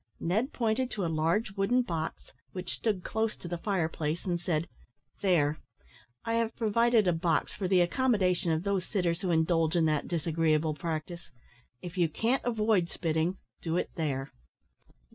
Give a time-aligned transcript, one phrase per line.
[0.19, 4.39] Ned pointed to a large wooden box which stood close to the fire place, and
[4.41, 4.67] said,
[5.21, 5.59] "There
[6.25, 10.07] I have provided a box for the accommodation of those sitters who indulge in that
[10.07, 11.29] disagreeable practice.
[11.83, 14.33] If you can't avoid spitting, do it there."